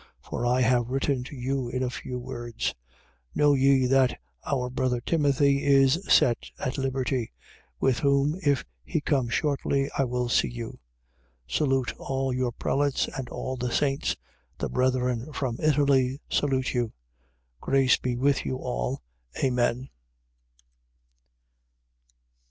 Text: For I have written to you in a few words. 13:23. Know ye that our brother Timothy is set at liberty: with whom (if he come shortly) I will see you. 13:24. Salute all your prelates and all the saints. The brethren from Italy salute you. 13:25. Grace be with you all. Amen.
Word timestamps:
For 0.19 0.47
I 0.47 0.61
have 0.61 0.89
written 0.89 1.23
to 1.25 1.35
you 1.35 1.69
in 1.69 1.83
a 1.83 1.91
few 1.91 2.17
words. 2.17 2.73
13:23. 3.35 3.35
Know 3.35 3.53
ye 3.53 3.85
that 3.85 4.19
our 4.47 4.71
brother 4.71 4.99
Timothy 4.99 5.63
is 5.63 6.03
set 6.09 6.45
at 6.57 6.79
liberty: 6.79 7.31
with 7.79 7.99
whom 7.99 8.35
(if 8.43 8.65
he 8.83 8.99
come 8.99 9.29
shortly) 9.29 9.91
I 9.95 10.05
will 10.05 10.27
see 10.27 10.49
you. 10.49 10.79
13:24. 11.49 11.53
Salute 11.55 11.93
all 11.99 12.33
your 12.33 12.51
prelates 12.51 13.09
and 13.09 13.29
all 13.29 13.57
the 13.57 13.71
saints. 13.71 14.15
The 14.57 14.69
brethren 14.69 15.31
from 15.33 15.59
Italy 15.61 16.19
salute 16.31 16.73
you. 16.73 16.85
13:25. 17.61 17.61
Grace 17.61 17.97
be 17.97 18.15
with 18.15 18.43
you 18.43 18.55
all. 18.57 19.03
Amen. 19.43 19.89